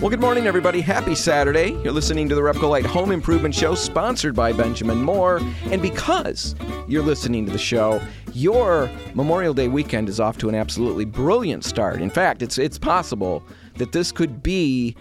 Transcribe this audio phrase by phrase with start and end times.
[0.00, 0.80] Well, good morning, everybody.
[0.80, 1.72] Happy Saturday.
[1.82, 5.40] You're listening to the Repcolite Home Improvement Show, sponsored by Benjamin Moore.
[5.72, 6.54] And because
[6.86, 8.00] you're listening to the show,
[8.32, 12.00] your Memorial Day weekend is off to an absolutely brilliant start.
[12.00, 13.42] In fact, it's it's possible
[13.74, 14.94] that this could be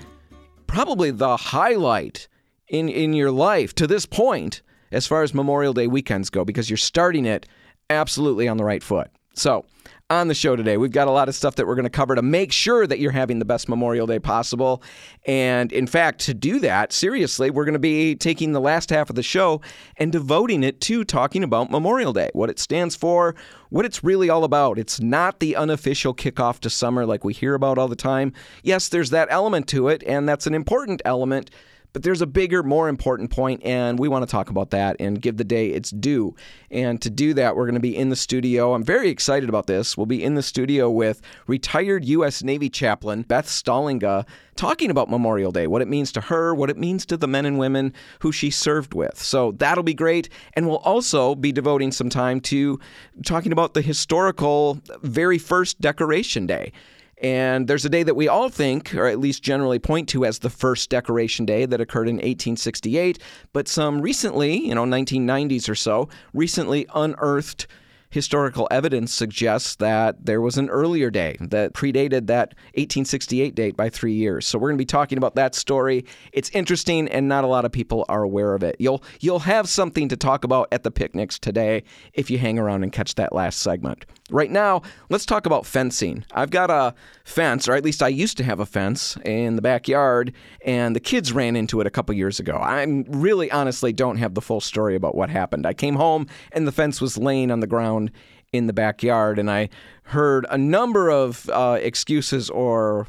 [0.65, 2.27] probably the highlight
[2.67, 6.71] in in your life to this point as far as Memorial Day weekends go because
[6.71, 7.45] you're starting it
[7.91, 9.11] absolutely on the right foot.
[9.35, 9.63] So,
[10.09, 10.77] on the show today.
[10.77, 12.99] We've got a lot of stuff that we're going to cover to make sure that
[12.99, 14.81] you're having the best Memorial Day possible.
[15.25, 19.09] And in fact, to do that, seriously, we're going to be taking the last half
[19.09, 19.59] of the show
[19.97, 23.35] and devoting it to talking about Memorial Day, what it stands for,
[23.69, 24.79] what it's really all about.
[24.79, 28.31] It's not the unofficial kickoff to summer like we hear about all the time.
[28.63, 31.51] Yes, there's that element to it, and that's an important element.
[31.97, 35.19] But there's a bigger, more important point, and we want to talk about that and
[35.19, 36.35] give the day its due.
[36.69, 38.75] And to do that, we're going to be in the studio.
[38.75, 39.97] I'm very excited about this.
[39.97, 42.43] We'll be in the studio with retired U.S.
[42.43, 46.77] Navy chaplain Beth Stallinga talking about Memorial Day, what it means to her, what it
[46.77, 49.17] means to the men and women who she served with.
[49.17, 50.29] So that'll be great.
[50.53, 52.79] And we'll also be devoting some time to
[53.25, 56.73] talking about the historical very first Decoration Day.
[57.21, 60.39] And there's a day that we all think, or at least generally point to as
[60.39, 63.19] the first Decoration Day that occurred in 1868,
[63.53, 67.65] but some recently, you know, 1990s or so, recently unearthed
[68.09, 73.89] historical evidence suggests that there was an earlier day that predated that 1868 date by
[73.89, 74.45] three years.
[74.45, 76.05] So we're going to be talking about that story.
[76.31, 78.75] It's interesting, and not a lot of people are aware of it.
[78.79, 82.83] You'll you'll have something to talk about at the picnics today if you hang around
[82.83, 84.05] and catch that last segment.
[84.29, 86.25] Right now, let's talk about fencing.
[86.33, 89.61] I've got a fence, or at least I used to have a fence in the
[89.61, 90.33] backyard,
[90.65, 92.57] and the kids ran into it a couple years ago.
[92.57, 95.65] I really honestly don't have the full story about what happened.
[95.65, 98.11] I came home and the fence was laying on the ground
[98.51, 99.69] in the backyard, and I
[100.03, 103.07] heard a number of uh, excuses or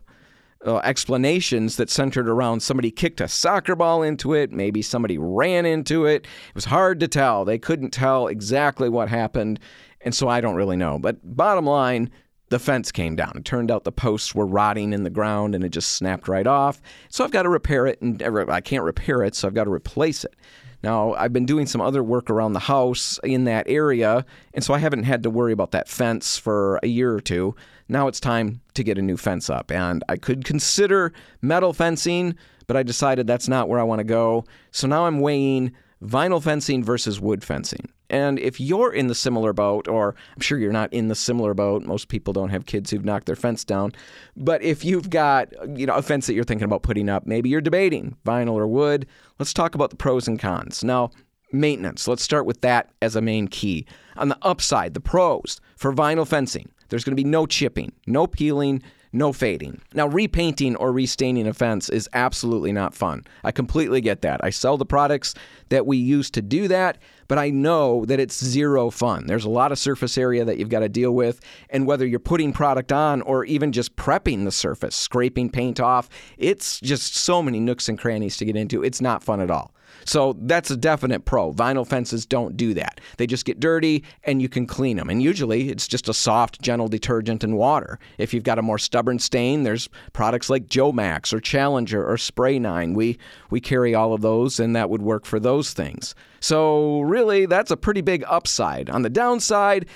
[0.67, 5.65] uh, explanations that centered around somebody kicked a soccer ball into it, maybe somebody ran
[5.65, 6.25] into it.
[6.49, 7.45] It was hard to tell.
[7.45, 9.61] They couldn't tell exactly what happened,
[10.01, 10.99] and so I don't really know.
[10.99, 12.11] But bottom line,
[12.51, 13.33] the fence came down.
[13.37, 16.47] It turned out the posts were rotting in the ground and it just snapped right
[16.47, 16.81] off.
[17.11, 19.65] So I've got to repair it, and er, I can't repair it, so I've got
[19.65, 20.35] to replace it.
[20.83, 24.75] Now, I've been doing some other work around the house in that area, and so
[24.75, 27.57] I haven't had to worry about that fence for a year or two.
[27.89, 32.37] Now it's time to get a new fence up, and I could consider metal fencing,
[32.69, 34.45] but I decided that's not where I want to go.
[34.71, 37.89] So now I'm weighing vinyl fencing versus wood fencing.
[38.11, 41.53] And if you're in the similar boat, or I'm sure you're not in the similar
[41.53, 43.93] boat, most people don't have kids who've knocked their fence down.
[44.37, 47.51] But if you've got, you know, a fence that you're thinking about putting up, maybe
[47.51, 49.07] you're debating vinyl or wood.
[49.39, 50.83] Let's talk about the pros and cons.
[50.83, 51.11] Now,
[51.53, 52.09] maintenance.
[52.09, 53.87] Let's start with that as a main key.
[54.17, 56.71] On the upside, the pros for vinyl fencing.
[56.89, 58.83] There's going to be no chipping, no peeling,
[59.13, 59.81] no fading.
[59.95, 63.25] Now, repainting or restaining a fence is absolutely not fun.
[63.45, 64.43] I completely get that.
[64.45, 65.35] I sell the products
[65.71, 69.27] that we use to do that, but I know that it's zero fun.
[69.27, 72.19] There's a lot of surface area that you've got to deal with, and whether you're
[72.19, 77.43] putting product on or even just prepping the surface, scraping paint off, it's just so
[77.43, 78.83] many nooks and crannies to get into.
[78.83, 79.73] It's not fun at all.
[80.05, 81.53] So that's a definite pro.
[81.53, 83.01] Vinyl fences don't do that.
[83.17, 85.11] They just get dirty and you can clean them.
[85.11, 87.99] And usually it's just a soft, gentle detergent and water.
[88.19, 92.59] If you've got a more stubborn stain, there's products like Jomax or Challenger or Spray
[92.59, 92.95] 9.
[92.95, 93.19] We
[93.51, 96.15] we carry all of those and that would work for those things.
[96.41, 98.91] So really that's a pretty big upside.
[98.91, 99.87] On the downside,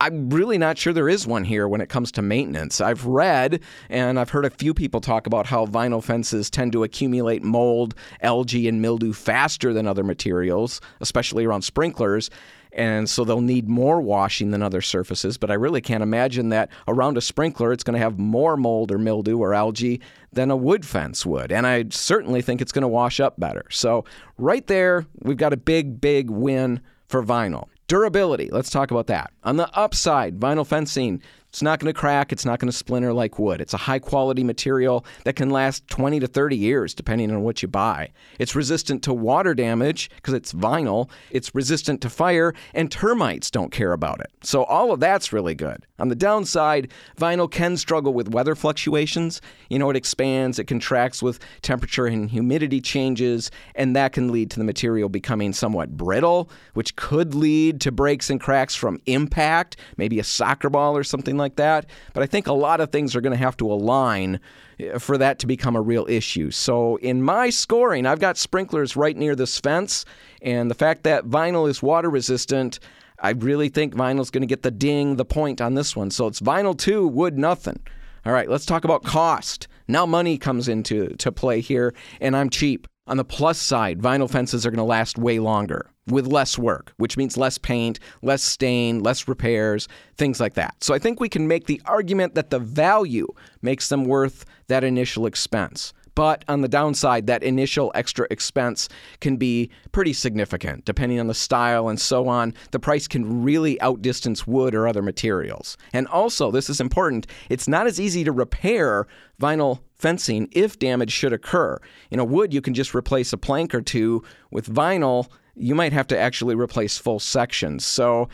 [0.00, 2.80] I'm really not sure there is one here when it comes to maintenance.
[2.80, 6.82] I've read and I've heard a few people talk about how vinyl fences tend to
[6.82, 12.28] accumulate mold, algae, and mildew faster than other materials, especially around sprinklers.
[12.72, 15.38] And so they'll need more washing than other surfaces.
[15.38, 18.90] But I really can't imagine that around a sprinkler it's going to have more mold
[18.90, 20.00] or mildew or algae
[20.32, 21.52] than a wood fence would.
[21.52, 23.64] And I certainly think it's going to wash up better.
[23.70, 24.04] So,
[24.38, 27.68] right there, we've got a big, big win for vinyl.
[27.86, 29.30] Durability, let's talk about that.
[29.42, 31.22] On the upside, vinyl fencing,
[31.54, 33.60] it's not going to crack, it's not going to splinter like wood.
[33.60, 37.62] It's a high quality material that can last 20 to 30 years depending on what
[37.62, 38.10] you buy.
[38.40, 43.70] It's resistant to water damage because it's vinyl, it's resistant to fire, and termites don't
[43.70, 44.32] care about it.
[44.42, 45.86] So all of that's really good.
[46.00, 49.40] On the downside, vinyl can struggle with weather fluctuations.
[49.70, 54.50] You know, it expands, it contracts with temperature and humidity changes, and that can lead
[54.50, 59.76] to the material becoming somewhat brittle, which could lead to breaks and cracks from impact,
[59.96, 61.86] maybe a soccer ball or something like that.
[62.12, 64.40] But I think a lot of things are going to have to align
[64.78, 66.50] eh, for that to become a real issue.
[66.50, 70.04] So in my scoring, I've got sprinklers right near this fence,
[70.42, 72.78] and the fact that vinyl is water resistant,
[73.20, 76.10] I really think vinyl's going to get the ding, the point on this one.
[76.10, 77.80] So it's vinyl 2, wood nothing.
[78.26, 79.68] All right, let's talk about cost.
[79.86, 82.86] Now money comes into to play here, and I'm cheap.
[83.06, 86.92] On the plus side, vinyl fences are going to last way longer with less work,
[86.96, 90.74] which means less paint, less stain, less repairs, things like that.
[90.82, 93.28] So I think we can make the argument that the value
[93.62, 95.92] makes them worth that initial expense.
[96.14, 98.88] But on the downside, that initial extra expense
[99.20, 100.84] can be pretty significant.
[100.84, 105.02] Depending on the style and so on, the price can really outdistance wood or other
[105.02, 105.76] materials.
[105.92, 109.06] And also, this is important, it's not as easy to repair
[109.40, 111.78] vinyl fencing if damage should occur.
[112.10, 114.22] In a wood, you can just replace a plank or two.
[114.52, 117.86] With vinyl, you might have to actually replace full sections.
[117.86, 118.28] So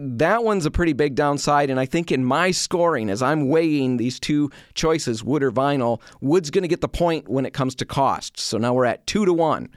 [0.00, 1.70] that one's a pretty big downside.
[1.70, 6.00] And I think in my scoring, as I'm weighing these two choices, wood or vinyl,
[6.20, 8.38] wood's going to get the point when it comes to cost.
[8.38, 9.68] So now we're at two to one.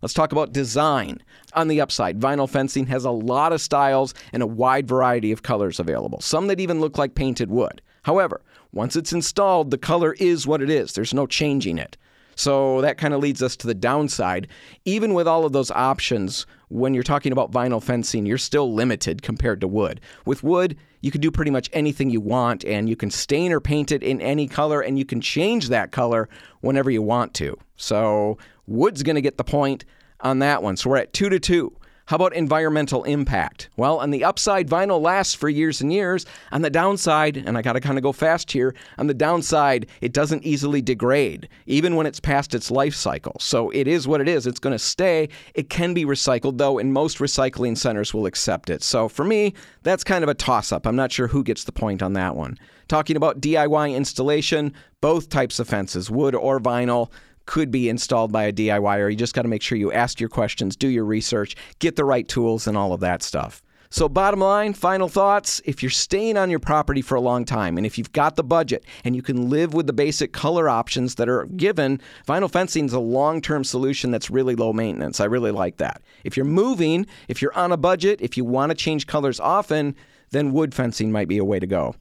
[0.00, 1.22] Let's talk about design.
[1.54, 5.42] On the upside, vinyl fencing has a lot of styles and a wide variety of
[5.42, 7.82] colors available, some that even look like painted wood.
[8.02, 8.42] However,
[8.72, 11.96] once it's installed, the color is what it is, there's no changing it.
[12.38, 14.46] So that kind of leads us to the downside.
[14.84, 19.22] Even with all of those options, when you're talking about vinyl fencing, you're still limited
[19.22, 20.00] compared to wood.
[20.24, 23.58] With wood, you can do pretty much anything you want, and you can stain or
[23.58, 26.28] paint it in any color, and you can change that color
[26.60, 27.58] whenever you want to.
[27.76, 28.38] So
[28.68, 29.84] wood's going to get the point
[30.20, 30.76] on that one.
[30.76, 31.76] So we're at two to two.
[32.08, 33.68] How about environmental impact?
[33.76, 36.24] Well, on the upside, vinyl lasts for years and years.
[36.52, 39.86] On the downside, and I got to kind of go fast here, on the downside,
[40.00, 43.36] it doesn't easily degrade, even when it's past its life cycle.
[43.40, 44.46] So it is what it is.
[44.46, 45.28] It's going to stay.
[45.54, 48.82] It can be recycled, though, and most recycling centers will accept it.
[48.82, 49.52] So for me,
[49.82, 50.86] that's kind of a toss up.
[50.86, 52.58] I'm not sure who gets the point on that one.
[52.88, 54.72] Talking about DIY installation,
[55.02, 57.10] both types of fences, wood or vinyl,
[57.48, 59.10] could be installed by a DIYer.
[59.10, 62.04] You just got to make sure you ask your questions, do your research, get the
[62.04, 63.62] right tools, and all of that stuff.
[63.88, 67.78] So, bottom line, final thoughts if you're staying on your property for a long time
[67.78, 71.14] and if you've got the budget and you can live with the basic color options
[71.14, 75.18] that are given, vinyl fencing is a long term solution that's really low maintenance.
[75.18, 76.02] I really like that.
[76.24, 79.96] If you're moving, if you're on a budget, if you want to change colors often,
[80.32, 81.96] then wood fencing might be a way to go.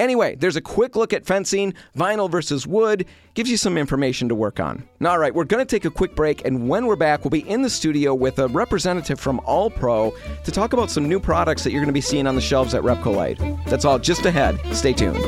[0.00, 3.04] Anyway, there's a quick look at fencing, vinyl versus wood,
[3.34, 4.82] gives you some information to work on.
[5.04, 7.46] All right, we're going to take a quick break, and when we're back, we'll be
[7.46, 11.62] in the studio with a representative from All Pro to talk about some new products
[11.64, 13.62] that you're going to be seeing on the shelves at Repcolite.
[13.66, 14.58] That's all just ahead.
[14.74, 15.22] Stay tuned.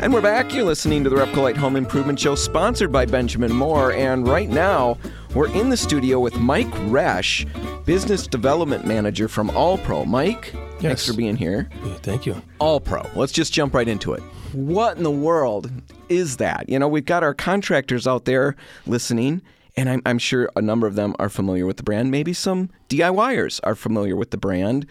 [0.00, 0.54] And we're back.
[0.54, 3.92] You're listening to the Repcolite Home Improvement Show, sponsored by Benjamin Moore.
[3.92, 4.96] And right now,
[5.34, 7.46] we're in the studio with Mike Resch,
[7.84, 10.06] Business Development Manager from All Pro.
[10.06, 10.90] Mike, yes.
[10.90, 11.68] thanks for being here.
[11.84, 12.40] Yeah, thank you.
[12.58, 13.06] All Pro.
[13.14, 14.22] Let's just jump right into it.
[14.52, 15.70] What in the world
[16.08, 16.68] is that?
[16.68, 18.56] You know, we've got our contractors out there
[18.86, 19.42] listening,
[19.76, 22.10] and I'm, I'm sure a number of them are familiar with the brand.
[22.10, 24.86] Maybe some DIYers are familiar with the brand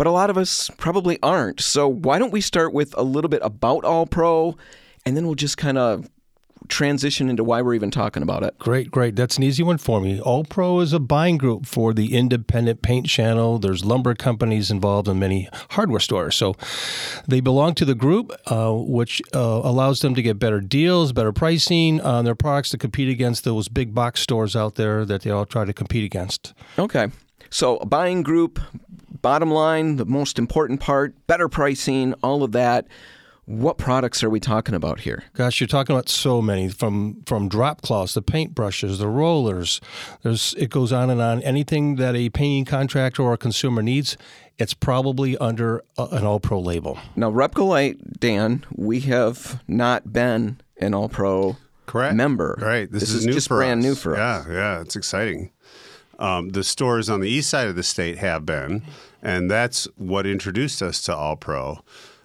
[0.00, 1.60] but a lot of us probably aren't.
[1.60, 4.56] So why don't we start with a little bit about All Pro,
[5.04, 6.08] and then we'll just kind of
[6.70, 8.58] transition into why we're even talking about it.
[8.58, 9.16] Great, great.
[9.16, 10.20] That's an easy one for me.
[10.20, 13.58] All Pro is a buying group for the independent paint channel.
[13.58, 16.36] There's lumber companies involved and many hardware stores.
[16.36, 16.56] So
[17.26, 21.32] they belong to the group, uh, which uh, allows them to get better deals, better
[21.32, 25.30] pricing on their products to compete against those big box stores out there that they
[25.30, 26.54] all try to compete against.
[26.78, 27.08] Okay.
[27.50, 28.60] So a buying group,
[29.22, 32.86] bottom line, the most important part, better pricing, all of that.
[33.46, 35.24] What products are we talking about here?
[35.34, 39.80] Gosh, you're talking about so many from from drop cloths, the paint brushes, the rollers.
[40.22, 41.42] There's it goes on and on.
[41.42, 44.16] Anything that a painting contractor or a consumer needs,
[44.58, 46.98] it's probably under a, an All Pro label.
[47.16, 51.56] Now, Repcolite, Dan, we have not been an All Pro
[51.86, 52.14] Correct.
[52.14, 52.56] member.
[52.60, 52.90] Right.
[52.90, 53.84] This, this is, is just brand us.
[53.84, 54.46] new for us.
[54.46, 55.50] Yeah, yeah, it's exciting.
[56.20, 58.82] Um, the stores on the east side of the state have been,
[59.22, 61.80] and that's what introduced us to All Pro.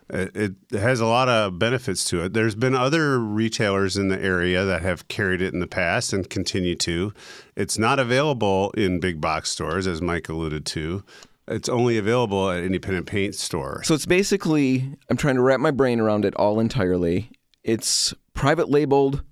[0.09, 2.33] It, has a lot of benefits to it.
[2.33, 6.29] There's been other retailers in the area that have carried it in the past and
[6.29, 7.11] continue to.
[7.55, 11.03] It's not available in big box stores, as Mike alluded to.
[11.47, 13.81] It's only available at independent paint store.
[13.83, 17.31] So it's basically, I'm trying to wrap my brain around it all entirely.
[17.63, 19.23] It's private labeled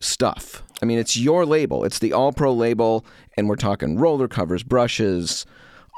[0.00, 0.62] stuff.
[0.82, 1.84] I mean, it's your label.
[1.84, 3.04] It's the All Pro label,
[3.36, 5.46] and we're talking roller covers, brushes,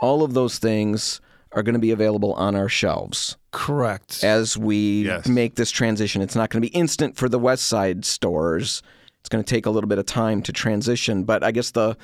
[0.01, 1.21] all of those things
[1.53, 3.37] are going to be available on our shelves.
[3.51, 4.23] Correct.
[4.23, 5.27] As we yes.
[5.27, 8.83] make this transition, it's not going to be instant for the West Side stores.
[9.21, 11.97] It's going to take a little bit of time to transition, but I guess the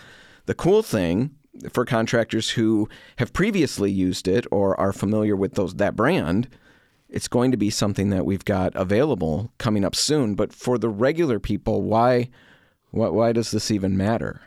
[0.47, 1.31] the cool thing
[1.73, 6.49] for contractors who have previously used it or are familiar with those that brand
[7.09, 10.35] it's going to be something that we've got available coming up soon.
[10.35, 12.31] But for the regular people, why,
[12.91, 14.41] why, why does this even matter?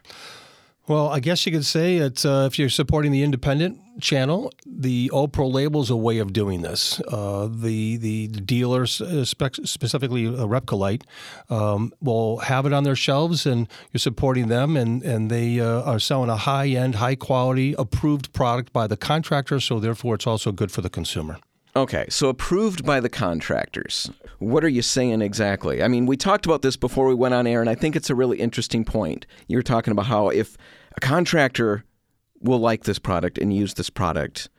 [0.89, 5.11] Well, I guess you could say it's uh, if you're supporting the independent channel, the
[5.11, 6.99] All Pro label is a way of doing this.
[7.07, 11.03] Uh, the the dealers, uh, spec- specifically uh, Repcolite,
[11.51, 15.83] um, will have it on their shelves, and you're supporting them, and and they uh,
[15.83, 19.59] are selling a high end, high quality, approved product by the contractor.
[19.59, 21.37] So therefore, it's also good for the consumer.
[21.75, 24.09] Okay, so approved by the contractors.
[24.39, 25.83] What are you saying exactly?
[25.83, 28.09] I mean, we talked about this before we went on air, and I think it's
[28.09, 29.27] a really interesting point.
[29.47, 30.57] You're talking about how if
[30.95, 31.83] a contractor
[32.41, 34.49] will like this product and use this product,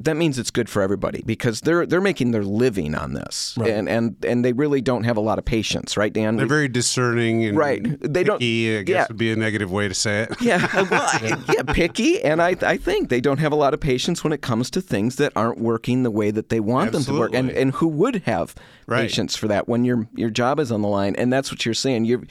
[0.00, 3.70] that means it's good for everybody because they're they're making their living on this, Right.
[3.70, 6.34] and and and they really don't have a lot of patience, right, Dan?
[6.34, 7.80] They're very discerning and Right.
[8.00, 9.06] They don't- picky, I guess yeah.
[9.08, 10.34] would be a negative way to say it.
[10.40, 14.24] Yeah, well, yeah, picky, and I, I think they don't have a lot of patience
[14.24, 17.12] when it comes to things that aren't working the way that they want them to
[17.12, 17.62] work, and Absolutely.
[17.62, 18.54] and who would have
[18.88, 19.02] Right.
[19.02, 21.72] patience for that when your your job is on the line, and that's what you're
[21.72, 22.04] saying.
[22.04, 22.26] You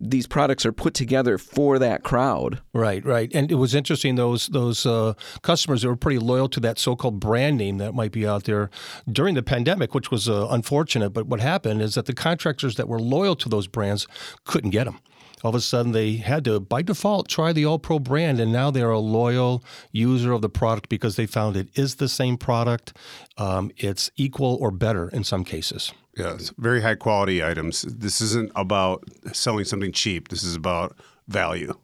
[0.00, 2.60] these products are put together for that crowd.
[2.72, 6.60] Right, right, and it was interesting those those uh, customers that were pretty loyal to
[6.60, 8.70] that so-called brand name that might be out there
[9.10, 11.10] during the pandemic, which was uh, unfortunate.
[11.10, 14.06] But what happened is that the contractors that were loyal to those brands
[14.44, 14.98] couldn't get them.
[15.42, 18.52] All of a sudden, they had to, by default, try the All Pro brand, and
[18.52, 22.36] now they're a loyal user of the product because they found it is the same
[22.36, 22.96] product.
[23.36, 25.92] Um, it's equal or better in some cases.
[26.16, 27.82] Yes, very high quality items.
[27.82, 30.28] This isn't about selling something cheap.
[30.28, 31.74] This is about value.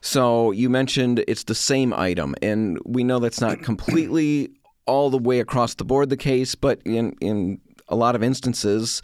[0.00, 4.50] So you mentioned it's the same item, and we know that's not completely
[4.86, 9.02] all the way across the board the case, but in in a lot of instances,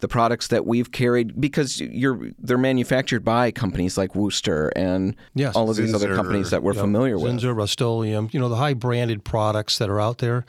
[0.00, 5.56] the products that we've carried because you're they're manufactured by companies like Wooster and Yes.
[5.56, 7.32] all of these other companies that we're familiar with.
[7.32, 10.44] Zinsser, Rust-Oleum, you know, the high branded products that are out there.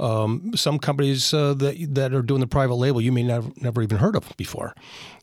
[0.00, 3.82] Um, some companies uh, that that are doing the private label you may never never
[3.82, 4.74] even heard of before,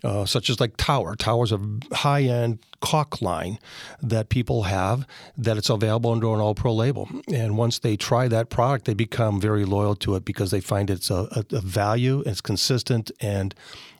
[0.03, 1.15] uh, such as like Tower.
[1.15, 1.59] Tower's a
[1.93, 3.59] high end caulk line
[4.01, 5.05] that people have
[5.37, 7.07] that it's available under an All Pro label.
[7.31, 10.89] And once they try that product, they become very loyal to it because they find
[10.89, 13.53] it's a, a, a value, it's consistent, and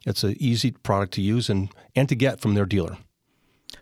[0.05, 2.97] it's an easy product to use and, and to get from their dealer.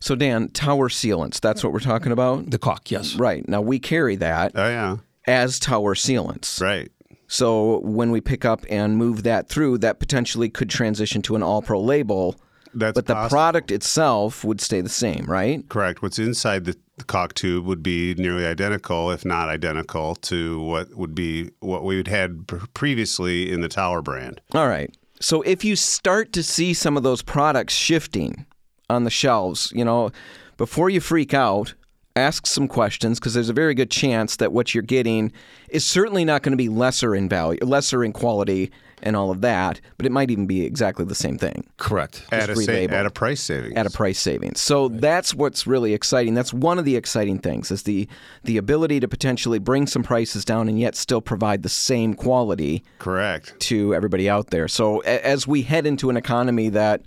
[0.01, 2.49] So Dan, tower sealants, that's what we're talking about?
[2.51, 3.15] The caulk, yes.
[3.15, 3.47] Right.
[3.47, 6.61] Now we carry that Oh yeah, as tower sealants.
[6.61, 6.91] right.
[7.29, 11.43] So when we pick up and move that through, that potentially could transition to an
[11.43, 12.35] all pro label.
[12.73, 13.29] That's but the possible.
[13.29, 15.67] product itself would stay the same, right?
[15.69, 16.01] Correct.
[16.01, 16.75] What's inside the,
[17.07, 21.97] caulk tube would be nearly identical, if not identical, to what would be what we
[21.97, 24.41] had had previously in the Tower brand.
[24.53, 24.93] All right.
[25.21, 28.45] So if you start to see some of those products shifting
[28.89, 30.11] on the shelves, you know,
[30.57, 31.73] before you freak out,
[32.19, 35.31] ask some questions because there's a very good chance that what you're getting
[35.69, 38.71] is certainly not going to be lesser in value, lesser in quality
[39.01, 42.25] and all of that, but it might even be exactly the same thing Correct.
[42.33, 43.77] At a, Just sa- at a price savings.
[43.77, 44.59] at a price savings.
[44.59, 46.33] So that's what's really exciting.
[46.33, 48.09] That's one of the exciting things is the
[48.43, 52.83] the ability to potentially bring some prices down and yet still provide the same quality
[52.97, 53.57] Correct.
[53.61, 54.67] to everybody out there.
[54.67, 57.01] So a- as we head into an economy that,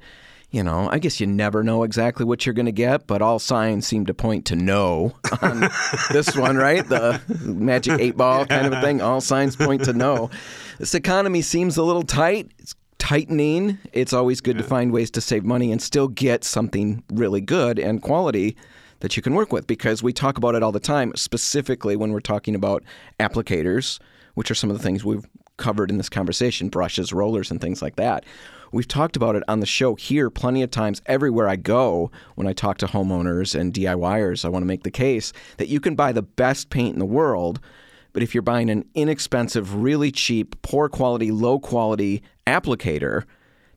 [0.53, 3.39] you know, I guess you never know exactly what you're going to get, but all
[3.39, 5.61] signs seem to point to no on
[6.13, 6.87] this one, right?
[6.87, 9.01] The magic eight ball kind of a thing.
[9.01, 10.31] All signs point to no.
[10.79, 12.51] This economy seems a little tight.
[12.59, 13.79] It's tightening.
[13.95, 17.79] It's always good to find ways to save money and still get something really good
[17.79, 18.55] and quality
[19.01, 22.13] that you can work with because we talk about it all the time, specifically when
[22.13, 22.85] we're talking about
[23.19, 23.99] applicators,
[24.35, 27.83] which are some of the things we've covered in this conversation brushes, rollers, and things
[27.83, 28.25] like that.
[28.73, 31.03] We've talked about it on the show here plenty of times.
[31.05, 34.91] Everywhere I go, when I talk to homeowners and DIYers, I want to make the
[34.91, 37.61] case that you can buy the best paint in the world,
[38.15, 43.25] but if you're buying an inexpensive, really cheap, poor quality, low quality applicator,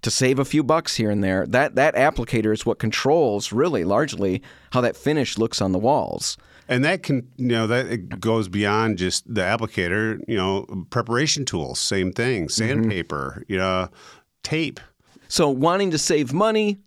[0.02, 3.84] to save a few bucks here and there, that, that applicator is what controls really
[3.84, 4.40] largely
[4.72, 6.38] how that finish looks on the walls.
[6.68, 10.20] And that can, you know, that it goes beyond just the applicator.
[10.28, 12.44] You know, preparation tools, same thing.
[12.44, 12.50] Mm-hmm.
[12.50, 13.90] Sandpaper, you know,
[14.44, 14.80] tape.
[15.28, 16.78] So wanting to save money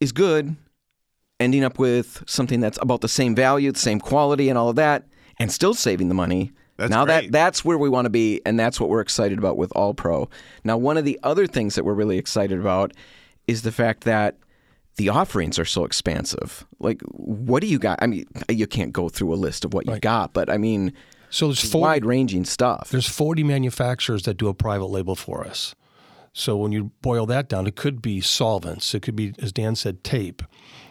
[0.00, 0.56] is good.
[1.40, 4.76] Ending up with something that's about the same value, the same quality, and all of
[4.76, 5.04] that,
[5.40, 6.52] and still saving the money.
[6.76, 9.56] That's now that that's where we want to be, and that's what we're excited about
[9.56, 10.28] with All Pro.
[10.62, 12.92] Now, one of the other things that we're really excited about
[13.48, 14.36] is the fact that
[14.96, 16.66] the offerings are so expansive.
[16.78, 17.98] Like, what do you got?
[18.02, 20.92] I mean, you can't go through a list of what you got, but I mean,
[21.30, 22.90] So there's wide ranging stuff.
[22.90, 25.74] There's 40 manufacturers that do a private label for us.
[26.32, 28.94] So when you boil that down, it could be solvents.
[28.94, 30.42] It could be, as Dan said, tape.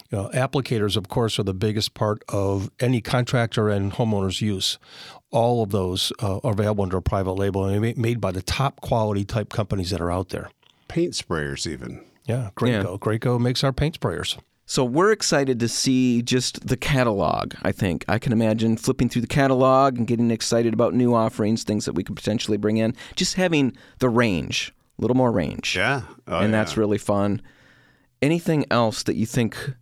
[0.10, 4.77] You know, applicators, of course, are the biggest part of any contractor and homeowner's use.
[5.31, 8.79] All of those uh, are available under a private label and made by the top
[8.81, 10.50] quality type companies that are out there.
[10.88, 12.05] paint sprayers even.
[12.25, 12.99] Yeah, Graco.
[12.99, 14.37] Graco makes our paint sprayers.
[14.65, 18.05] So we're excited to see just the catalog, I think.
[18.07, 21.93] I can imagine flipping through the catalog and getting excited about new offerings, things that
[21.93, 22.95] we could potentially bring in.
[23.15, 25.75] Just having the range, a little more range.
[25.75, 26.03] Yeah.
[26.27, 26.59] Oh, and yeah.
[26.59, 27.41] that's really fun.
[28.21, 29.73] Anything else that you think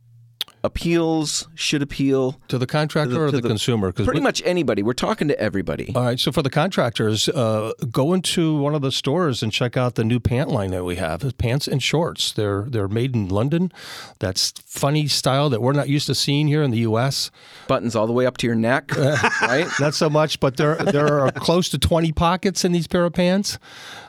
[0.64, 2.40] appeals, should appeal?
[2.48, 3.92] To the contractor or to the, the- consumer?
[3.92, 4.84] 'Cause Pretty much anybody.
[4.84, 5.92] We're talking to everybody.
[5.96, 6.20] All right.
[6.20, 10.04] So for the contractors, uh, go into one of the stores and check out the
[10.04, 11.38] new pant line that we have.
[11.38, 12.32] Pants and shorts.
[12.32, 13.72] They're they're made in London.
[14.20, 17.32] That's funny style that we're not used to seeing here in the U.S.
[17.68, 18.96] Buttons all the way up to your neck,
[19.42, 19.68] right?
[19.80, 23.14] Not so much, but there there are close to twenty pockets in these pair of
[23.14, 23.58] pants.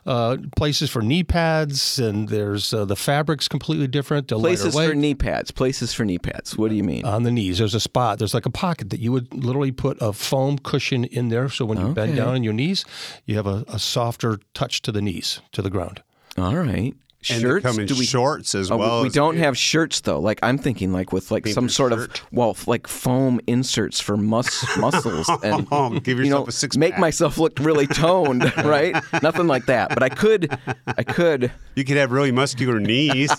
[0.04, 4.26] Uh, places for knee pads, and there's uh, the fabric's completely different.
[4.28, 5.50] Places for knee pads.
[5.52, 6.58] Places for knee pads.
[6.58, 7.04] What do you mean?
[7.04, 7.58] on the knees.
[7.58, 8.18] There's a spot.
[8.18, 11.48] There's like a pocket that you would literally put a foam cushion in there.
[11.48, 12.84] So when you bend down on your knees,
[13.26, 16.02] you have a, a softer touch to the knees, to the ground.
[16.36, 16.94] all right.
[17.22, 17.62] Shirts?
[17.64, 19.00] they come in do we shorts as Oh, we- well.
[19.02, 20.20] we as- don't have shirts though.
[20.20, 22.20] Like I'm thinking, like with like some sort shirt.
[22.20, 26.76] of well, like foam inserts for mus- muscles and Oh, give you know a six
[26.76, 27.00] make pack.
[27.00, 28.94] myself look really toned, right?
[29.22, 29.90] Nothing like that.
[29.90, 31.52] But I could, I could.
[31.74, 33.30] You could have really muscular knees.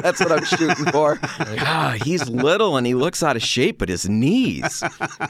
[0.00, 1.16] That's what I'm shooting for.
[1.38, 4.82] God, he's little and he looks out of shape, but his knees,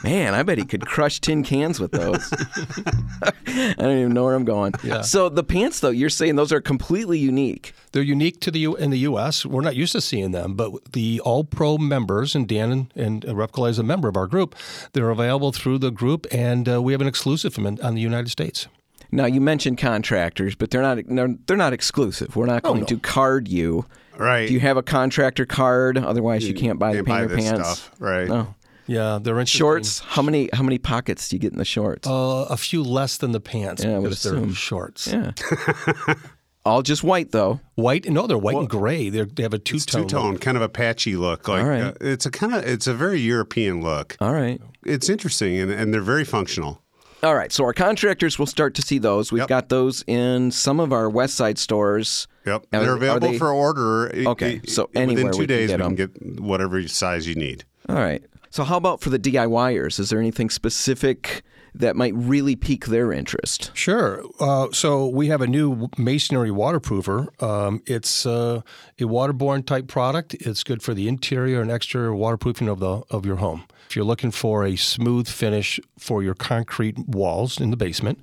[0.03, 2.33] man, I bet he could crush tin cans with those.
[3.47, 4.73] I don't even know where I'm going.
[4.83, 5.03] Yeah.
[5.03, 7.73] So the pants, though, you're saying those are completely unique.
[7.93, 9.47] They're unique to the U- in the U.S.
[9.47, 13.25] We're not used to seeing them, but the All Pro members and Dan and, and
[13.25, 14.55] Repcolite is a member of our group.
[14.93, 18.00] They're available through the group, and uh, we have an exclusive from in, on the
[18.00, 18.69] United States.
[19.12, 22.35] Now you mentioned contractors, but they're not they're, they're not exclusive.
[22.37, 23.87] We're not going to card you.
[24.18, 24.46] Right.
[24.49, 25.99] Do you have a contractor card?
[25.99, 27.68] Otherwise, you can't buy Can't the buy painter this pants.
[27.78, 27.90] stuff.
[27.99, 28.28] Right.
[28.28, 28.54] No.
[28.88, 29.58] Yeah, they're interesting.
[29.58, 29.99] Shorts.
[29.99, 32.06] How many how many pockets do you get in the shorts?
[32.08, 34.52] Uh, a few less than the pants Yeah, I would because they're assume.
[34.54, 35.06] shorts.
[35.08, 35.32] Yeah.
[36.64, 37.61] All just white though.
[37.76, 38.08] White?
[38.08, 39.08] No, they're white and gray.
[39.08, 41.46] They're, they have a two It's two tone, kind of a patchy look.
[41.46, 41.82] Like All right.
[41.82, 44.16] uh, it's a kind of it's a very European look.
[44.20, 44.61] All right.
[44.85, 46.82] It's interesting and, and they're very functional.
[47.23, 47.50] All right.
[47.50, 49.32] So our contractors will start to see those.
[49.32, 49.49] We've Yep.
[49.49, 52.28] got those in some of our West Side stores.
[52.46, 54.12] Yep, they're available they- for order.
[54.14, 57.34] Okay, so anywhere within two we can days get we can get whatever size you
[57.34, 57.64] need.
[57.88, 58.23] All right.
[58.50, 59.99] So how about for the DIYers?
[59.99, 61.43] Is there anything specific
[61.80, 63.71] that might really pique their interest?
[63.75, 64.25] Sure.
[64.41, 67.43] Uh, so we have a new masonry waterproofer.
[67.43, 68.62] Um, it's uh,
[68.99, 70.34] a waterborne type product.
[70.34, 73.65] It's good for the interior and exterior waterproofing of the of your home.
[73.89, 78.19] If you're looking for a smooth finish for your concrete walls in the basement,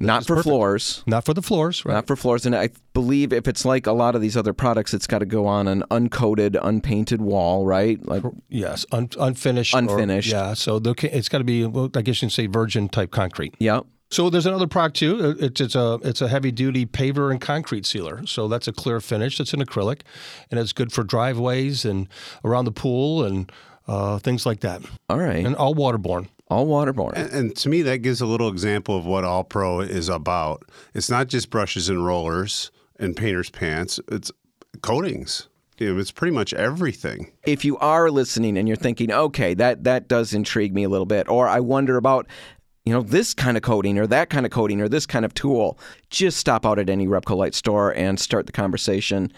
[0.00, 1.02] Not for floors.
[1.06, 1.92] not for the floors, right?
[1.94, 2.46] Not for floors.
[2.46, 5.26] And I believe if it's like a lot of these other products, it's got to
[5.26, 8.04] go on an uncoated, unpainted wall, right?
[8.06, 9.74] Like yes, un- unfinished.
[9.74, 10.32] or- Unfinished.
[10.32, 10.54] yeah.
[10.54, 13.54] So the, it's got to be, well, I guess you can say, virgin type concrete.
[13.58, 13.80] yeah.
[14.12, 15.18] So there's another product too.
[15.38, 18.26] Uh, It's, it's a it's a heavy duty paver and concrete sealer.
[18.26, 19.38] So that's a clear finish.
[19.38, 20.00] It's an acrylic,
[20.50, 22.08] and it's good for driveways and
[22.44, 23.52] around the pool and
[23.86, 24.82] uh, things like that.
[25.08, 25.46] All right.
[25.46, 26.26] And all waterborne.
[26.50, 27.12] All waterborne.
[27.14, 30.68] And, and to me, that gives a little example of what All Pro is about.
[30.94, 34.00] It's not just brushes and rollers and painter's pants.
[34.10, 34.32] It's
[34.82, 35.48] coatings.
[35.78, 37.32] You know, it's pretty much everything.
[37.46, 41.06] if you are listening and you're thinking, okay, that that does intrigue me a little
[41.06, 42.26] bit, or I wonder about,
[42.84, 45.32] you know, this kind of coating or that kind of coating or this kind of
[45.32, 45.78] tool,
[46.10, 49.32] just stop out at any Repcolite store and start the conversation,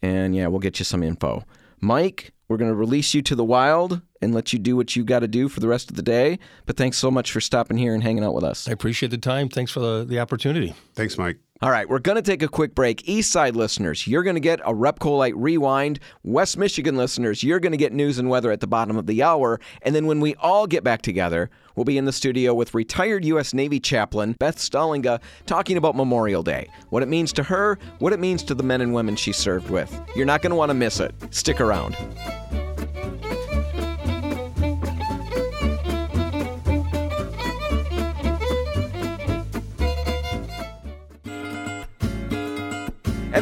[0.00, 1.44] and yeah, we'll get you some info.
[1.80, 5.04] Mike, we're going to release you to the wild and let you do what you
[5.04, 6.38] got to do for the rest of the day.
[6.66, 8.68] But thanks so much for stopping here and hanging out with us.
[8.68, 9.48] I appreciate the time.
[9.48, 10.74] Thanks for the, the opportunity.
[10.94, 11.38] Thanks, Mike.
[11.62, 13.08] All right, we're going to take a quick break.
[13.08, 16.00] East Side listeners, you're going to get a Repcolite rewind.
[16.24, 19.22] West Michigan listeners, you're going to get news and weather at the bottom of the
[19.22, 19.60] hour.
[19.82, 23.24] And then when we all get back together, we'll be in the studio with retired
[23.26, 23.54] U.S.
[23.54, 28.18] Navy chaplain Beth Stallinga talking about Memorial Day, what it means to her, what it
[28.18, 29.96] means to the men and women she served with.
[30.16, 31.14] You're not going to want to miss it.
[31.30, 31.96] Stick around.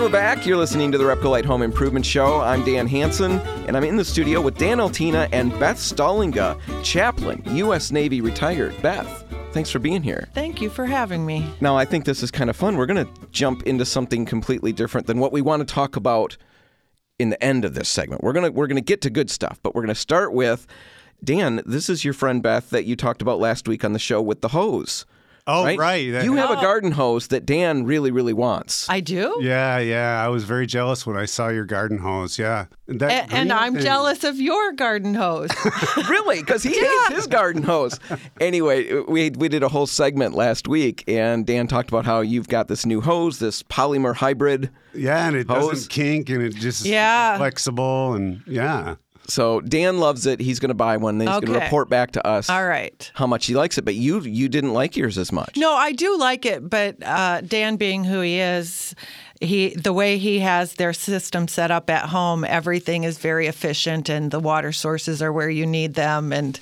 [0.01, 0.47] And we're back.
[0.47, 2.41] You're listening to the Repcolite Home Improvement Show.
[2.41, 3.33] I'm Dan Hanson,
[3.67, 7.93] and I'm in the studio with Dan Altina and Beth Stallinga, chaplain, U.S.
[7.93, 8.81] Navy retired.
[8.81, 10.31] Beth, thanks for being here.
[10.33, 11.47] Thank you for having me.
[11.61, 12.79] Now, I think this is kind of fun.
[12.79, 16.39] We're going to jump into something completely different than what we want to talk about
[17.19, 18.25] in the end of this segment.
[18.25, 20.33] We're going to we're going to get to good stuff, but we're going to start
[20.33, 20.67] with
[21.23, 24.23] Dan, this is your friend Beth that you talked about last week on the show
[24.23, 25.05] with the hose.
[25.47, 25.79] Oh, right?
[25.79, 26.13] right.
[26.13, 26.61] That- You have a oh.
[26.61, 28.89] garden hose that Dan really really wants.
[28.89, 29.39] I do?
[29.41, 30.23] yeah, yeah.
[30.25, 32.39] I was very jealous when I saw your garden hose.
[32.39, 32.67] Yeah.
[32.89, 35.51] That A- and I'm thing- jealous of your garden hose.
[36.09, 37.99] really because he hates his garden hose
[38.41, 42.49] anyway we, we did a whole segment last week and dan talked about how you've
[42.49, 45.71] got this new hose this polymer hybrid Yeah, and it Hose.
[45.71, 47.35] doesn't kink and it just Yeah.
[47.35, 48.97] is flexible and yeah.
[49.31, 50.41] So Dan loves it.
[50.41, 51.19] He's going to buy one.
[51.19, 51.65] Then he's going to Okay.
[51.65, 53.11] report back to us All right.
[53.15, 53.85] how much he likes it.
[53.85, 55.57] But you you didn't like yours as much.
[55.57, 58.95] No, I do like it, but uh, Dan, being who he is,
[59.41, 64.09] he the way he has their system set up at home, everything is very efficient,
[64.09, 66.61] and the water sources are where you need them, and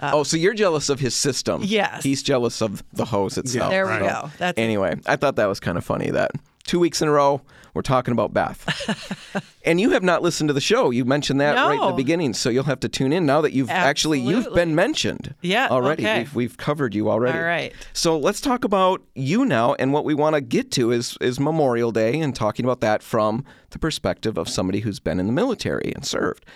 [0.00, 1.62] oh, so you're jealous of his system?
[1.64, 2.02] Yes.
[2.02, 3.70] He's jealous of the hose itself.
[3.70, 4.00] there we right.
[4.02, 4.30] go.
[4.38, 6.30] That's Anyway, I thought that was kind of funny that
[6.66, 7.40] two weeks in a row
[7.76, 9.44] we're talking about Beth.
[9.64, 10.88] and you have not listened to the show.
[10.88, 13.52] You mentioned that right at the beginning, so you'll have to tune in now that
[13.52, 15.34] you've actually you've been mentioned.
[15.42, 16.02] Yeah, already.
[16.02, 16.20] okay.
[16.20, 17.36] We've we've covered you already.
[17.36, 17.74] All right.
[17.92, 21.38] So let's talk about you now, and what we want to get to is is
[21.38, 25.32] Memorial Day and talking about that from the perspective of somebody who's been in the
[25.34, 26.46] military and served.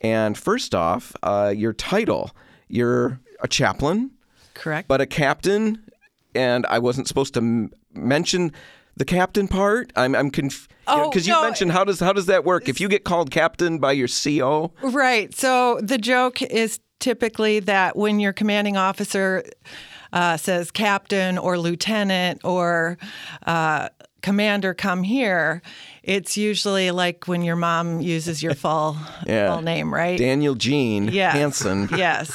[0.00, 2.30] And first off, uh, your title.
[2.68, 4.12] You're a chaplain
[4.54, 4.86] correct.
[4.86, 5.82] but a captain,
[6.36, 8.52] and I wasn't supposed to m- mention
[8.98, 9.92] the captain part.
[9.96, 11.42] I'm I'm conf- Oh, because you no.
[11.42, 12.68] mentioned how does how does that work?
[12.68, 15.34] If you get called captain by your CO, Right.
[15.34, 19.44] So the joke is typically that when your commanding officer
[20.12, 22.96] uh, says captain or lieutenant or
[23.46, 23.90] uh,
[24.22, 25.60] commander, come here,
[26.02, 29.52] it's usually like when your mom uses your full, Yeah.
[29.52, 30.18] full name, right?
[30.18, 31.34] Daniel Jean Yes.
[31.34, 32.32] Hanson, Yes.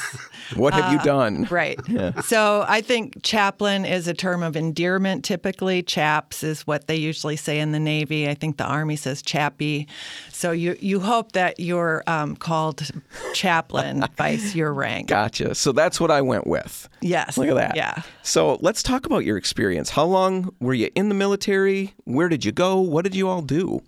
[0.56, 1.48] What have you done?
[1.54, 1.78] Right.
[2.24, 5.82] So I think chaplain is a term of endearment typically.
[5.82, 8.28] Chaps is what they usually say in the Navy.
[8.28, 9.86] I think the Army says chappy.
[10.30, 12.90] So you, you hope that you're um, called
[13.34, 15.08] chaplain by your rank.
[15.08, 15.54] Gotcha.
[15.54, 16.88] So that's what I went with.
[17.00, 17.38] Yes.
[17.38, 17.76] Look at that.
[17.76, 18.02] Yeah.
[18.22, 19.90] So let's talk about your experience.
[19.90, 21.94] How long were you in the military?
[22.04, 22.80] Where did you go?
[22.80, 23.80] What did you all do?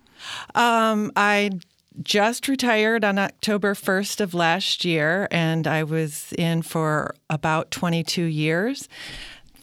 [0.55, 1.51] Um, I
[2.03, 8.23] just retired on October 1st of last year, and I was in for about 22
[8.23, 8.87] years.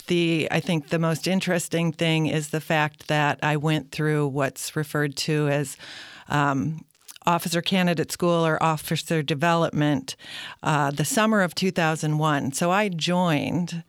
[0.07, 4.77] The I think the most interesting thing is the fact that I went through what's
[4.77, 5.77] referred to as
[6.29, 6.85] um,
[7.27, 10.17] officer candidate school or officer development
[10.63, 12.53] uh, the summer of 2001.
[12.53, 13.83] So I joined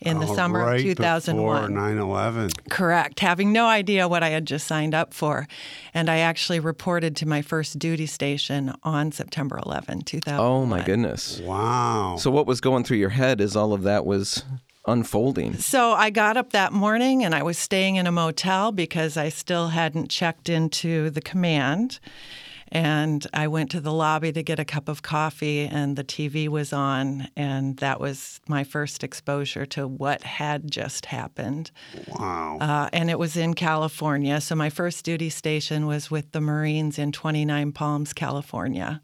[0.00, 1.72] in the Oh, summer right of 2001.
[1.72, 2.68] Before 9/11.
[2.70, 3.20] Correct.
[3.20, 5.46] Having no idea what I had just signed up for.
[5.94, 10.38] And I actually reported to my first duty station on September 11, 2000.
[10.40, 11.40] Oh my goodness.
[11.40, 12.16] Wow.
[12.18, 14.44] So what was going through your head as all of that was
[14.86, 15.54] unfolding?
[15.58, 19.28] So I got up that morning and I was staying in a motel because I
[19.28, 22.00] still hadn't checked into the command.
[22.74, 26.48] And I went to the lobby to get a cup of coffee, and the TV
[26.48, 27.28] was on.
[27.36, 31.70] And that was my first exposure to what had just happened.
[32.18, 32.56] wow.
[32.58, 34.40] Uh, and it was in California.
[34.40, 39.02] So my first duty station was with the Marines in 29 Palms, California.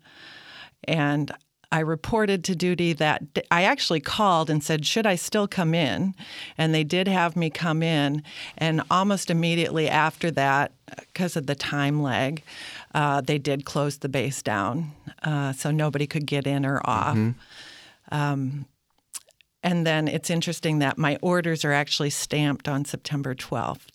[0.84, 1.30] And
[1.70, 5.74] I reported to duty that d- I actually called and said, Should I still come
[5.74, 6.14] in?
[6.56, 8.22] And they did have me come in.
[8.56, 12.42] And almost immediately after that, because of the time lag,
[12.94, 14.92] uh, they did close the base down.
[15.22, 17.16] Uh, so nobody could get in or off.
[18.10, 18.66] Um,
[19.62, 23.86] and then it's interesting that my orders are actually stamped on September 12th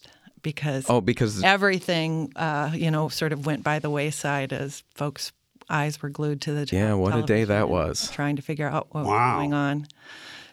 [0.41, 5.31] because Oh, because everything, uh, you know, sort of went by the wayside as folks'
[5.69, 8.11] eyes were glued to the Yeah, what a day that was.
[8.11, 9.11] Trying to figure out what Wow.
[9.37, 9.87] was going on.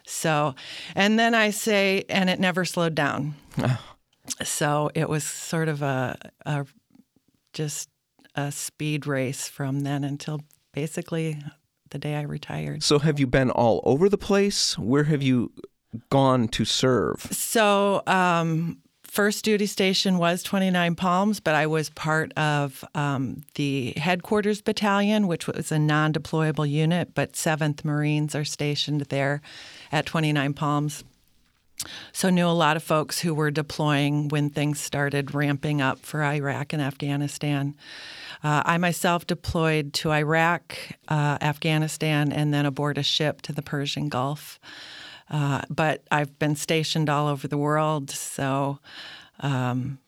[0.03, 0.55] So,
[0.95, 3.35] and then I say, and it never slowed down.
[4.43, 6.65] so it was sort of a, a
[7.53, 7.89] just
[8.35, 10.41] a speed race from then until
[10.73, 11.37] basically
[11.89, 12.83] the day I retired.
[12.83, 14.77] So have you been all over the place?
[14.77, 15.51] Where have you
[16.09, 17.21] gone to serve?
[17.31, 23.93] So, um, first duty station was 29 Palms, but I was part of um, the
[23.97, 29.41] headquarters battalion, which was a non deployable unit, but 7th Marines are stationed there
[29.91, 31.03] at 29 Palms.
[32.13, 36.23] So, knew a lot of folks who were deploying when things started ramping up for
[36.23, 37.75] Iraq and Afghanistan.
[38.43, 43.61] Uh, I myself deployed to Iraq, uh, Afghanistan, and then aboard a ship to the
[43.61, 44.59] Persian Gulf.
[45.29, 48.09] Uh, but I've been stationed all over the world.
[48.09, 48.79] So,
[49.39, 49.99] um,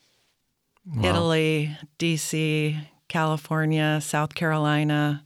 [1.01, 5.23] Italy, DC, California, South Carolina,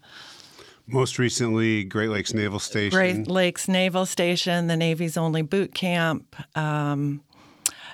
[0.87, 2.97] Most recently, Great Lakes Naval Station.
[2.97, 6.35] Great Lakes Naval Station, the Navy's only boot camp.
[6.57, 7.21] Um,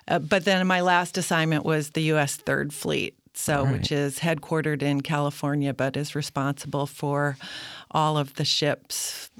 [0.07, 2.35] uh, but then my last assignment was the U.S.
[2.35, 7.37] Third Fleet, so which is headquartered in California, but is responsible for
[7.89, 9.31] all of the ships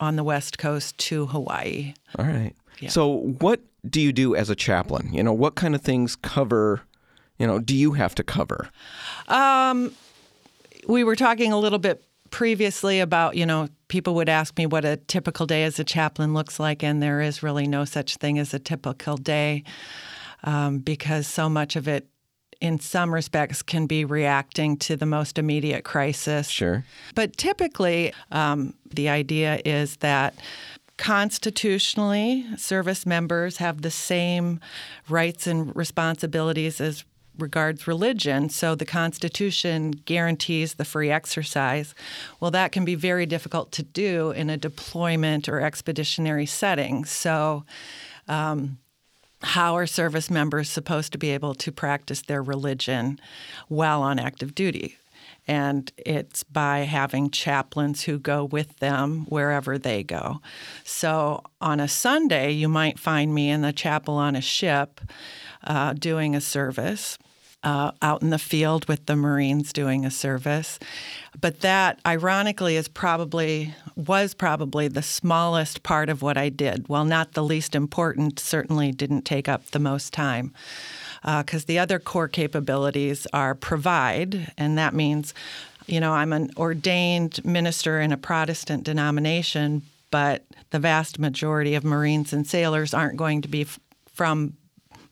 [0.00, 1.94] on the west coast to Hawaii.
[2.18, 2.54] All right.
[2.88, 5.12] So what do you do as a chaplain?
[5.12, 6.82] You know, what kind of things cover,
[7.38, 8.70] you know, do you have to cover?
[10.86, 12.02] we were talking a little bit
[12.34, 16.34] previously about you know people would ask me what a typical day as a chaplain
[16.34, 19.62] looks like and there is really no such thing as a typical day
[20.42, 22.08] um, because so much of it
[22.60, 26.48] in some respects can be reacting to the most immediate crisis.
[26.48, 26.84] Sure.
[27.14, 30.34] But typically, um, the idea is that
[30.96, 34.58] constitutionally, service members have the same
[35.08, 37.04] rights and responsibilities as
[37.38, 38.48] regards religion.
[38.48, 41.94] So the Constitution guarantees the free exercise.
[42.40, 47.04] Well, that can be very difficult to do in a deployment or expeditionary setting.
[47.04, 47.64] So,
[48.28, 48.78] um,
[49.42, 53.20] how are service members supposed to be able to practice their religion
[53.68, 54.96] while on active duty?
[55.46, 60.40] And it's by having chaplains who go with them wherever they go.
[60.84, 65.02] So on a Sunday, you might find me in the chapel on a ship
[65.62, 67.18] uh, doing a service
[67.64, 70.78] uh, out in the field with the Marines doing a service.
[71.40, 76.88] But that, ironically, is probably was probably the smallest part of what I did.
[76.88, 80.52] While not the least important, certainly didn't take up the most time.
[81.22, 85.32] Because uh, the other core capabilities are provide, and that means,
[85.86, 91.82] you know, I'm an ordained minister in a Protestant denomination, but the vast majority of
[91.82, 93.80] Marines and sailors aren't going to be f-
[94.12, 94.54] from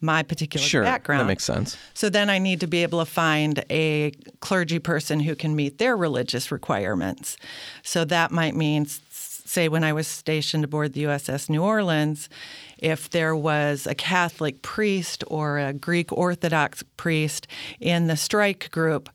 [0.02, 1.20] my particular sure, background.
[1.20, 1.76] That makes sense.
[1.94, 5.78] So then I need to be able to find a clergy person who can meet
[5.78, 7.36] their religious requirements.
[7.82, 12.28] So that might mean, say, when I was stationed aboard the USS New Orleans,
[12.78, 17.46] if there was a Catholic priest or a Greek Orthodox priest
[17.78, 19.08] in the strike group,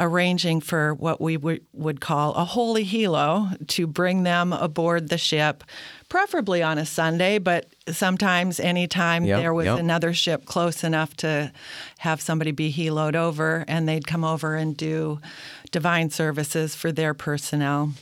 [0.00, 5.62] arranging for what we would call a holy helo to bring them aboard the ship,
[6.08, 9.78] preferably on a Sunday, but sometimes anytime yep, there was yep.
[9.78, 11.52] another ship close enough to
[11.98, 15.20] have somebody be heloed over, and they'd come over and do
[15.70, 17.92] divine services for their personnel.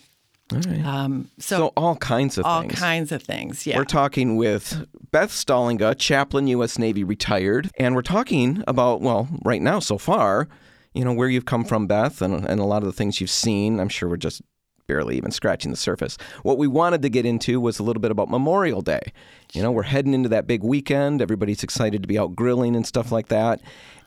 [0.53, 0.85] All right.
[0.85, 2.75] Um, so, so, all kinds of all things.
[2.75, 3.67] kinds of things.
[3.67, 6.79] Yeah, We're talking with Beth Stallinga, chaplain, U.S.
[6.79, 10.49] Navy, retired, and we're talking about well, right now so far,
[10.93, 13.31] you know, where you've come from, Beth, and and a lot of the things you've
[13.31, 13.81] seen.
[13.81, 14.43] I'm sure we're just
[14.87, 16.19] barely even scratching the surface.
[16.43, 19.13] What we wanted to get into was a little bit about Memorial Day.
[19.53, 21.23] You know, we're heading into that big weekend.
[21.23, 23.61] Everybody's excited to be out grilling and stuff like that.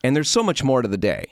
[0.03, 1.25] And there's so much more to the day.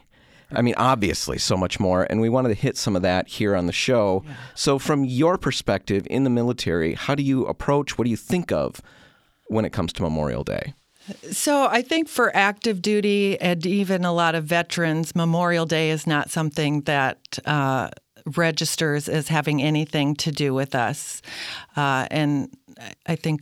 [0.55, 2.05] I mean, obviously, so much more.
[2.09, 4.23] And we wanted to hit some of that here on the show.
[4.25, 4.33] Yeah.
[4.55, 8.51] So, from your perspective in the military, how do you approach, what do you think
[8.51, 8.81] of
[9.47, 10.73] when it comes to Memorial Day?
[11.31, 16.05] So, I think for active duty and even a lot of veterans, Memorial Day is
[16.05, 17.89] not something that uh,
[18.25, 21.21] registers as having anything to do with us.
[21.75, 22.49] Uh, and
[23.05, 23.41] I think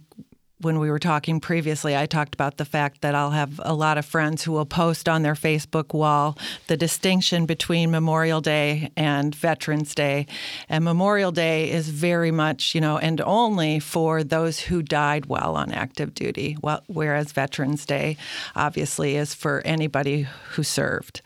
[0.62, 3.98] when we were talking previously, I talked about the fact that I'll have a lot
[3.98, 9.34] of friends who will post on their Facebook wall the distinction between Memorial Day and
[9.34, 10.28] Veterans Day.
[10.70, 15.56] And Memorial Day is very much, you know, and only for those who died while
[15.56, 18.17] on active duty, whereas Veterans Day
[18.56, 21.22] obviously is for anybody who served.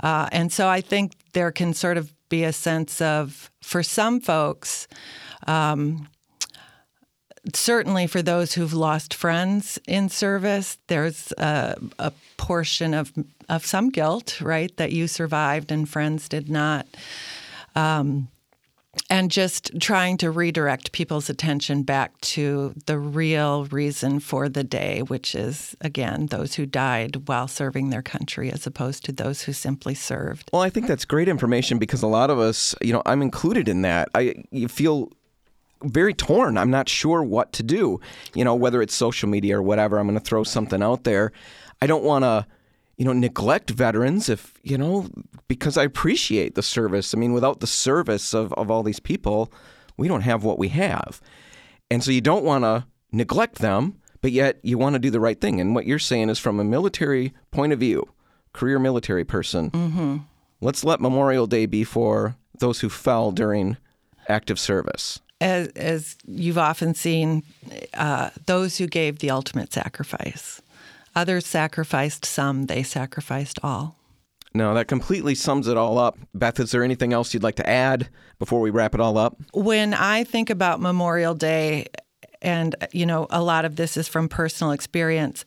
[0.00, 4.20] Uh, and so I think there can sort of be a sense of, for some
[4.20, 4.88] folks,
[5.46, 6.08] um,
[7.52, 13.10] certainly for those who've lost friends in service, there's a, a, portion of
[13.48, 16.86] of some guilt, right, that you survived and friends did not.
[17.74, 18.28] Um,
[19.10, 25.02] and just trying to redirect people's attention back to the real reason for the day,
[25.02, 29.52] which is, again, those who died while serving their country as opposed to those who
[29.52, 30.48] simply served.
[30.52, 33.68] Well, I think that's great information because a lot of us, you know, I'm included
[33.68, 34.08] in that.
[34.14, 35.12] I feel
[35.82, 36.56] very torn.
[36.56, 38.00] I'm not sure what to do.
[38.34, 41.30] You know, whether it's social media or whatever, I'm going to throw something out there.
[41.82, 42.46] I don't want to,
[42.96, 45.08] you know, neglect veterans if, you know,
[45.48, 47.14] because I appreciate the service.
[47.14, 49.52] I mean, without the service of, of all these people,
[49.96, 51.20] we don't have what we have.
[51.90, 55.20] And so you don't want to neglect them, but yet you want to do the
[55.20, 55.60] right thing.
[55.60, 58.08] And what you're saying is from a military point of view,
[58.52, 60.16] career military person, mm-hmm.
[60.60, 63.76] let's let Memorial Day be for those who fell during
[64.28, 67.42] active service as, as you've often seen,
[67.92, 70.62] uh, those who gave the ultimate sacrifice.
[71.16, 73.96] Others sacrificed some, they sacrificed all.
[74.54, 76.16] No, that completely sums it all up.
[76.32, 79.36] Beth, is there anything else you'd like to add before we wrap it all up?
[79.52, 81.86] When I think about Memorial Day,
[82.40, 85.44] and you know, a lot of this is from personal experience.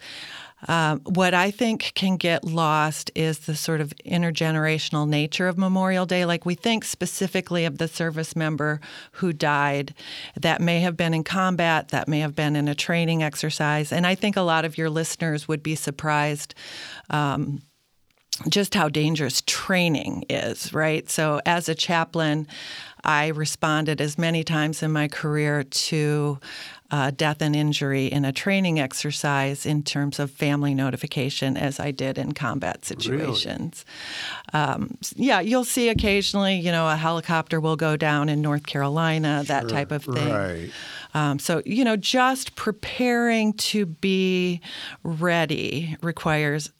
[0.67, 6.05] Um, what I think can get lost is the sort of intergenerational nature of Memorial
[6.05, 6.25] Day.
[6.25, 8.79] Like we think specifically of the service member
[9.13, 9.93] who died
[10.35, 13.91] that may have been in combat, that may have been in a training exercise.
[13.91, 16.55] And I think a lot of your listeners would be surprised.
[17.09, 17.61] Um,
[18.49, 21.09] just how dangerous training is, right?
[21.09, 22.47] So, as a chaplain,
[23.03, 26.39] I responded as many times in my career to
[26.89, 31.91] uh, death and injury in a training exercise in terms of family notification as I
[31.91, 33.85] did in combat situations.
[34.53, 34.65] Really?
[34.65, 39.43] Um, yeah, you'll see occasionally, you know, a helicopter will go down in North Carolina,
[39.47, 39.69] that sure.
[39.69, 40.33] type of thing.
[40.33, 40.69] Right.
[41.13, 44.61] Um, so, you know, just preparing to be
[45.03, 46.71] ready requires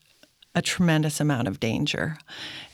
[0.54, 2.18] a tremendous amount of danger.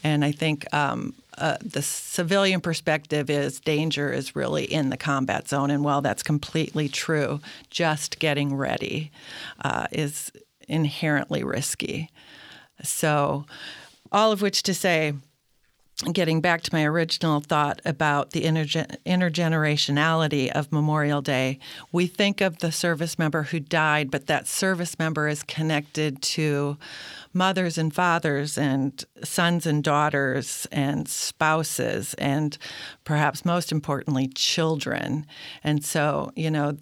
[0.02, 5.48] And I think um, uh, the civilian perspective is danger is really in the combat
[5.48, 5.70] zone.
[5.70, 9.10] And while that's completely true, just getting ready
[9.62, 10.30] uh, is
[10.68, 12.10] inherently risky.
[12.82, 13.46] So,
[14.12, 15.14] all of which to say,
[16.12, 21.58] getting back to my original thought about the intergen- intergenerationality of Memorial Day,
[21.92, 26.76] we think of the service member who died, but that service member is connected to
[27.32, 32.58] mothers and fathers and sons and daughters and spouses and
[33.04, 35.26] perhaps most importantly children.
[35.62, 36.76] And so you know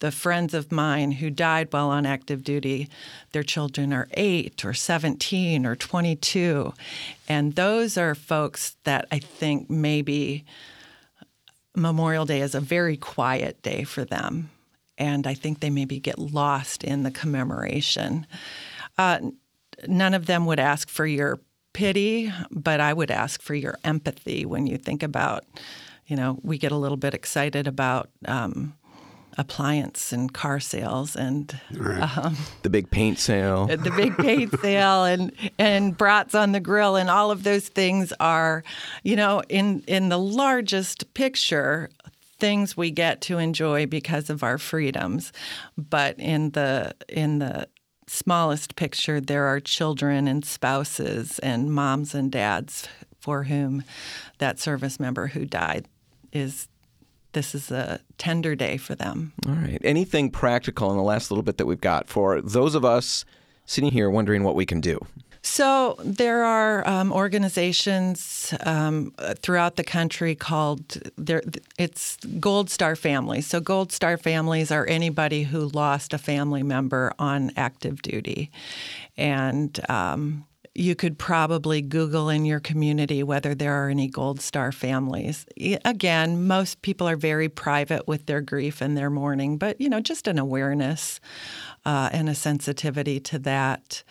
[0.00, 2.88] the friends of mine who died while on active duty,
[3.32, 6.74] their children are 8 or 17 or 22.
[7.28, 10.44] And those are folks that I think maybe
[11.74, 14.50] Memorial Day is a very quiet day for them.
[14.98, 18.26] And I think they maybe get lost in the commemoration.
[18.96, 19.18] Uh,
[19.86, 21.38] none of them would ask for your
[21.74, 25.44] pity, but I would ask for your empathy when you think about,
[26.06, 28.72] you know, we get a little bit excited about um,
[29.38, 32.16] appliance and car sales and right.
[32.18, 36.96] um, the big paint sale, the big paint sale, and and brats on the grill,
[36.96, 38.64] and all of those things are,
[39.02, 41.90] you know, in in the largest picture
[42.38, 45.32] things we get to enjoy because of our freedoms
[45.78, 47.66] but in the in the
[48.06, 53.82] smallest picture, there are children and spouses and moms and dads for whom
[54.38, 55.86] that service member who died
[56.32, 56.68] is
[57.36, 59.34] this is a tender day for them.
[59.46, 59.78] All right.
[59.84, 63.26] Anything practical in the last little bit that we've got for those of us
[63.66, 64.98] sitting here wondering what we can do?
[65.42, 71.42] So there are um, organizations um, throughout the country called there.
[71.78, 73.46] It's Gold Star Families.
[73.46, 78.50] So Gold Star Families are anybody who lost a family member on active duty,
[79.18, 80.46] and um,
[80.78, 85.46] you could probably Google in your community whether there are any Gold Star families.
[85.84, 90.00] Again, most people are very private with their grief and their mourning, but you know,
[90.00, 91.20] just an awareness
[91.84, 94.02] uh, and a sensitivity to that.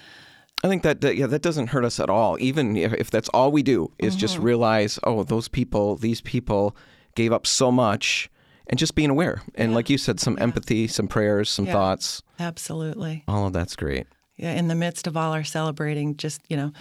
[0.63, 2.37] I think that, that, yeah that doesn't hurt us at all.
[2.39, 4.19] Even if, if that's all we do is mm-hmm.
[4.19, 6.75] just realize, oh, those people, these people
[7.15, 8.29] gave up so much,
[8.67, 9.41] and just being aware.
[9.55, 9.75] And yeah.
[9.75, 10.43] like you said, some yeah.
[10.43, 11.73] empathy, some prayers, some yeah.
[11.73, 12.23] thoughts.
[12.39, 13.23] Absolutely.
[13.27, 14.07] All of that's great.
[14.37, 16.73] Yeah, in the midst of all our celebrating, just you know,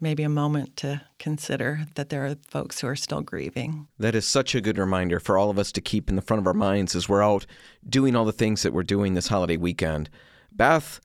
[0.00, 3.88] maybe a moment to consider that there are folks who are still grieving.
[3.98, 6.40] That is such a good reminder for all of us to keep in the front
[6.40, 7.46] of our minds as we're out
[7.88, 10.08] doing all the things that we're doing this holiday weekend.
[10.52, 11.00] Beth,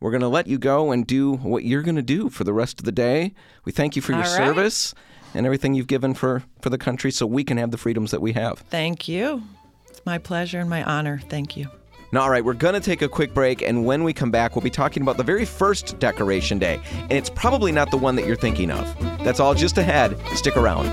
[0.00, 2.52] we're going to let you go and do what you're going to do for the
[2.52, 3.34] rest of the day.
[3.64, 4.94] We thank you for your service
[5.34, 8.20] and everything you've given for, for the country so we can have the freedoms that
[8.20, 8.58] we have.
[8.58, 9.42] Thank you.
[9.88, 11.20] It's my pleasure and my honor.
[11.28, 11.68] Thank you.
[12.14, 14.54] Now, all right, we're going to take a quick break, and when we come back,
[14.54, 16.78] we'll be talking about the very first Decoration Day.
[17.00, 18.84] And it's probably not the one that you're thinking of.
[19.24, 20.18] That's all just ahead.
[20.34, 20.88] Stick around.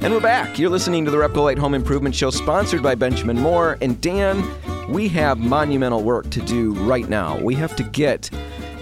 [0.00, 0.58] And we're back.
[0.58, 3.76] You're listening to the Repcolite Home Improvement Show, sponsored by Benjamin Moore.
[3.82, 4.42] And Dan,
[4.90, 7.38] we have monumental work to do right now.
[7.42, 8.30] We have to get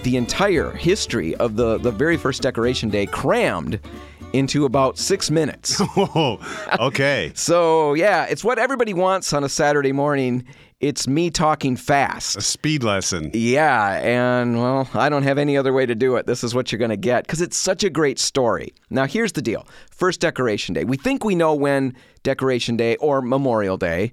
[0.04, 3.80] the entire history of the, the very first Decoration Day crammed
[4.34, 5.80] into about six minutes.
[6.80, 7.32] Okay.
[7.34, 10.44] so, yeah, it's what everybody wants on a Saturday morning
[10.80, 12.36] it's me talking fast.
[12.36, 13.30] A speed lesson.
[13.32, 16.26] Yeah, and well, I don't have any other way to do it.
[16.26, 18.74] This is what you're going to get because it's such a great story.
[18.90, 20.84] Now, here's the deal First Decoration Day.
[20.84, 24.12] We think we know when Decoration Day or Memorial Day.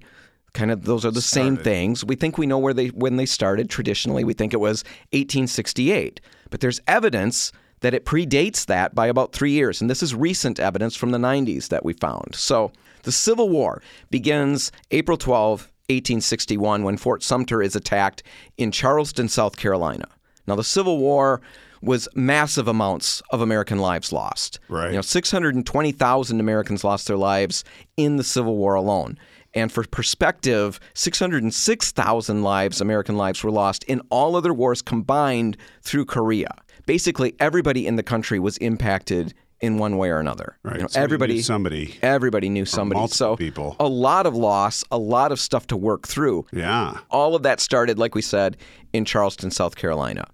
[0.54, 1.44] Kind of those are the started.
[1.44, 2.04] same things.
[2.04, 3.68] We think we know where they when they started.
[3.68, 4.82] Traditionally, we think it was
[5.12, 6.20] 1868.
[6.50, 10.58] But there's evidence that it predates that by about 3 years, and this is recent
[10.58, 12.34] evidence from the 90s that we found.
[12.34, 18.22] So, the Civil War begins April 12, 1861 when Fort Sumter is attacked
[18.56, 20.06] in Charleston, South Carolina.
[20.46, 21.40] Now, the Civil War
[21.82, 24.60] was massive amounts of American lives lost.
[24.68, 24.90] Right.
[24.90, 27.64] You know, 620,000 Americans lost their lives
[27.96, 29.18] in the Civil War alone.
[29.54, 36.06] And for perspective, 606,000 lives, American lives, were lost in all other wars combined through
[36.06, 36.54] Korea.
[36.86, 40.58] Basically, everybody in the country was impacted in one way or another.
[40.64, 40.76] Right.
[40.76, 41.94] You know, Somebody knew everybody somebody.
[42.02, 43.06] everybody knew somebody.
[43.08, 43.76] So people.
[43.78, 46.46] a lot of loss, a lot of stuff to work through.
[46.52, 46.98] Yeah.
[47.10, 48.56] All of that started, like we said,
[48.92, 50.26] in Charleston, South Carolina.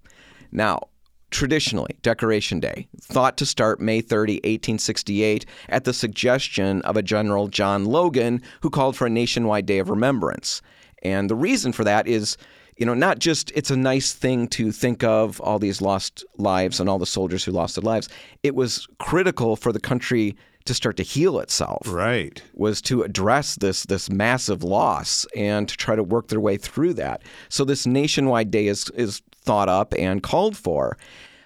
[0.51, 0.89] Now,
[1.31, 7.49] traditionally, Decoration Day, thought to start May 30, 1868, at the suggestion of a General
[7.49, 10.63] John Logan, who called for a nationwide day of remembrance.
[11.03, 12.39] And the reason for that is,
[12.79, 16.81] you know, not just it's a nice thing to think of all these lost lives
[16.81, 18.09] and all the soldiers who lost their lives.
[18.43, 22.43] It was critical for the country to start to heal itself Right.
[22.55, 26.95] was to address this this massive loss and to try to work their way through
[26.95, 27.23] that.
[27.49, 30.99] So this nationwide day is is thought up and called for.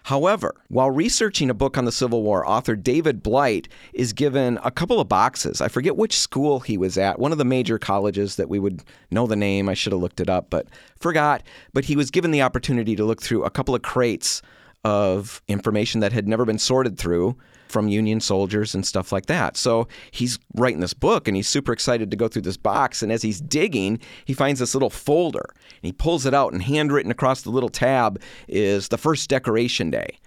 [0.04, 4.70] However, while researching a book on the Civil War, author David Blight is given a
[4.70, 5.60] couple of boxes.
[5.60, 8.82] I forget which school he was at, one of the major colleges that we would
[9.10, 9.68] know the name.
[9.68, 10.66] I should have looked it up, but
[10.98, 11.42] forgot.
[11.72, 14.42] But he was given the opportunity to look through a couple of crates
[14.84, 17.36] of information that had never been sorted through
[17.72, 19.56] from Union soldiers and stuff like that.
[19.56, 23.02] So he's writing this book and he's super excited to go through this box.
[23.02, 26.62] And as he's digging, he finds this little folder and he pulls it out, and
[26.62, 30.18] handwritten across the little tab is the first decoration day.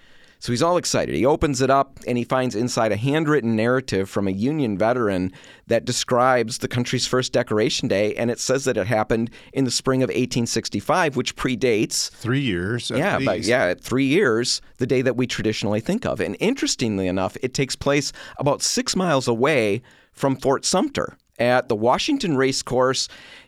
[0.45, 1.15] So he's all excited.
[1.15, 5.33] He opens it up and he finds inside a handwritten narrative from a Union veteran
[5.65, 8.13] that describes the country's first Decoration Day.
[8.13, 12.91] And it says that it happened in the spring of 1865, which predates Three years.
[12.91, 16.19] Yeah, but yeah, three years, the day that we traditionally think of.
[16.19, 19.81] And interestingly enough, it takes place about six miles away
[20.11, 23.07] from Fort Sumter at the Washington Race Course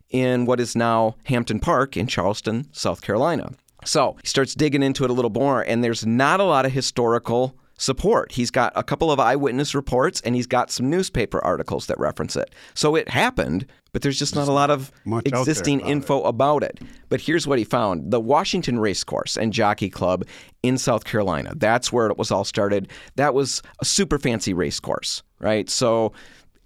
[0.09, 3.51] in what is now Hampton Park in Charleston, South Carolina.
[3.87, 6.71] So he starts digging into it a little more, and there's not a lot of
[6.71, 8.31] historical support.
[8.31, 12.35] He's got a couple of eyewitness reports and he's got some newspaper articles that reference
[12.35, 12.53] it.
[12.73, 15.87] So it happened, but there's just not a lot of much out there existing about
[15.87, 15.91] it.
[15.91, 16.79] info about it.
[17.09, 20.25] But here's what he found the Washington Racecourse and Jockey Club
[20.63, 21.53] in South Carolina.
[21.55, 22.89] That's where it was all started.
[23.15, 25.69] That was a super fancy racecourse, right?
[25.69, 26.13] So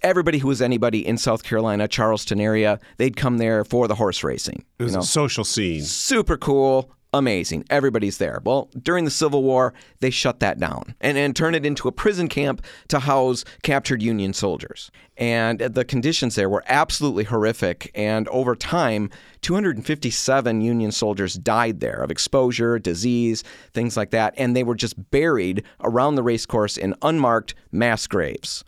[0.01, 4.23] everybody who was anybody in South Carolina, Charleston area, they'd come there for the horse
[4.23, 4.63] racing.
[4.79, 5.03] It was you know?
[5.03, 5.83] a social scene.
[5.83, 7.65] super cool, amazing.
[7.69, 8.41] Everybody's there.
[8.43, 11.91] Well, during the Civil War, they shut that down and, and turned it into a
[11.91, 14.91] prison camp to house captured Union soldiers.
[15.17, 17.91] And the conditions there were absolutely horrific.
[17.93, 19.09] And over time,
[19.41, 23.43] 257 Union soldiers died there of exposure, disease,
[23.73, 24.33] things like that.
[24.37, 28.63] And they were just buried around the racecourse in unmarked mass graves.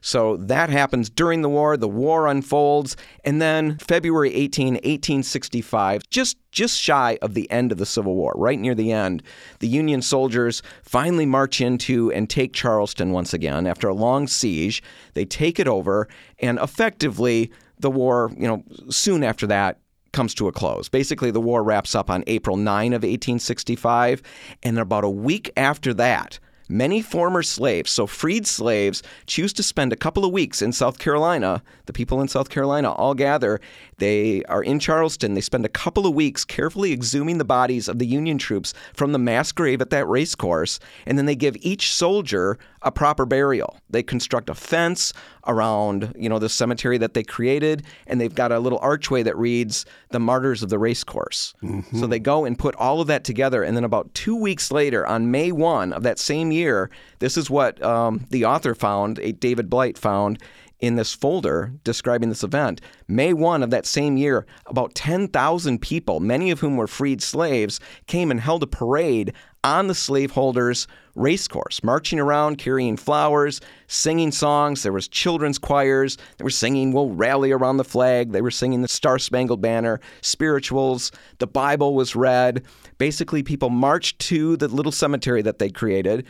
[0.00, 1.76] So that happens during the war.
[1.76, 7.78] The war unfolds, and then February 18, 1865, just just shy of the end of
[7.78, 9.22] the Civil War, right near the end,
[9.60, 14.82] the Union soldiers finally march into and take Charleston once again after a long siege.
[15.14, 16.08] They take it over,
[16.40, 19.78] and effectively, the war, you know, soon after that
[20.12, 20.88] comes to a close.
[20.88, 24.22] Basically, the war wraps up on April 9 of 1865,
[24.62, 26.38] and about a week after that,
[26.70, 30.98] Many former slaves, so freed slaves, choose to spend a couple of weeks in South
[30.98, 31.62] Carolina.
[31.86, 33.58] The people in South Carolina all gather.
[33.96, 35.32] They are in Charleston.
[35.32, 39.12] They spend a couple of weeks carefully exhuming the bodies of the Union troops from
[39.12, 43.26] the mass grave at that race course, and then they give each soldier a proper
[43.26, 43.76] burial.
[43.90, 45.12] They construct a fence
[45.46, 49.36] around, you know, the cemetery that they created, and they've got a little archway that
[49.36, 51.54] reads "The Martyrs of the Race Course."
[51.98, 55.06] So they go and put all of that together, and then about two weeks later,
[55.06, 59.68] on May one of that same year, this is what um, the author found, David
[59.70, 60.38] Blight found
[60.80, 62.80] in this folder describing this event.
[63.08, 67.80] May 1 of that same year, about 10,000 people, many of whom were freed slaves,
[68.06, 69.32] came and held a parade
[69.64, 74.84] on the slaveholders' racecourse, marching around carrying flowers, singing songs.
[74.84, 76.16] There was children's choirs.
[76.36, 80.00] They were singing "We'll Rally Around the Flag." They were singing the Star Spangled Banner,
[80.20, 81.10] spirituals.
[81.38, 82.62] The Bible was read.
[82.98, 86.24] Basically, people marched to the little cemetery that they created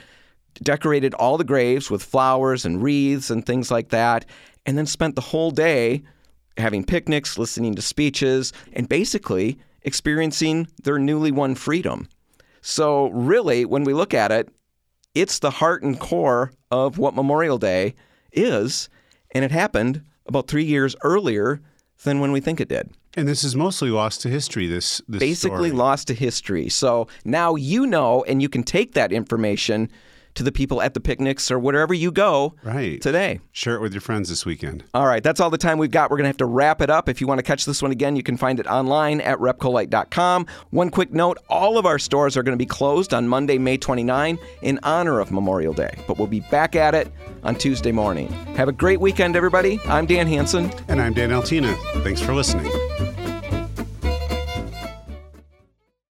[0.63, 4.25] decorated all the graves with flowers and wreaths and things like that,
[4.67, 6.03] and then spent the whole day
[6.57, 12.09] having picnics, listening to speeches, and basically experiencing their newly won freedom.
[12.61, 14.49] So, really, when we look at it,
[15.15, 17.95] it's the heart and core of what Memorial Day
[18.33, 18.89] is,
[19.31, 21.61] and it happened about three years earlier
[22.05, 24.69] than when we think it did And this is mostly lost to history.
[24.69, 25.71] This, this basically story.
[25.71, 26.69] lost to history.
[26.69, 29.91] So now you know, and you can take that information
[30.39, 33.01] to the people at the picnics or wherever you go Right.
[33.03, 33.41] today.
[33.53, 34.85] Share it with your friends this weekend.
[34.95, 36.11] All right, that's all the time we've got.
[36.11, 37.09] We're going to have to wrap it up.
[37.09, 40.47] If you want to catch this one again, you can find it online at repcolite.com.
[40.71, 43.77] One quick note all of our stores are going to be closed on Monday, May
[43.77, 47.13] 29, in honor of Memorial Day, but we'll be back at it
[47.43, 48.29] on Tuesday morning.
[48.57, 49.81] Have a great weekend, everybody.
[49.87, 50.71] I'm Dan Hanson.
[50.89, 51.75] And I'm Dan Altina.
[52.05, 52.71] Thanks for listening.